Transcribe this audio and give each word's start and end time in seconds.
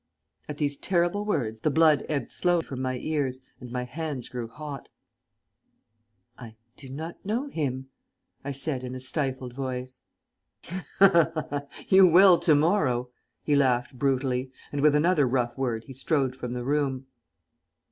At 0.49 0.57
these 0.57 0.77
terrible 0.77 1.25
words 1.25 1.61
the 1.61 1.69
blood 1.69 2.07
ebbed 2.09 2.31
slowly 2.31 2.63
from 2.63 2.81
my 2.81 2.97
ears 2.97 3.41
and 3.59 3.71
my 3.71 3.83
hands 3.83 4.29
grew 4.29 4.47
hot. 4.47 4.89
"I 6.39 6.55
do 6.75 6.89
not 6.89 7.23
know 7.23 7.45
him," 7.49 7.89
I 8.43 8.51
said 8.51 8.83
in 8.83 8.95
a 8.95 8.99
stifled 8.99 9.53
voice. 9.53 9.99
"You 11.87 12.07
will 12.07 12.39
to 12.39 12.55
morrow," 12.55 13.11
he 13.43 13.55
laughed 13.55 13.93
brutally, 13.99 14.49
and 14.71 14.81
with 14.81 14.95
another 14.95 15.27
rough 15.27 15.55
word 15.55 15.83
he 15.83 15.93
strode 15.93 16.35
from 16.35 16.53
the 16.53 16.63
room. 16.63 17.05